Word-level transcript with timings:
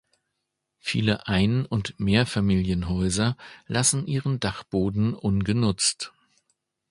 Viele 0.79 1.27
Ein- 1.27 1.67
und 1.67 1.99
Mehrfamilienhäuser 1.99 3.37
lassen 3.67 4.07
ihren 4.07 4.39
Dachboden 4.39 5.13
ungenutzt. 5.13 6.11